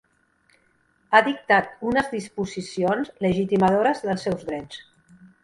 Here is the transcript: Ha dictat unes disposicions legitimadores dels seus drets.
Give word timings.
Ha 1.11 1.19
dictat 1.27 1.85
unes 1.89 2.09
disposicions 2.15 3.13
legitimadores 3.27 4.03
dels 4.09 4.27
seus 4.29 4.49
drets. 4.51 4.83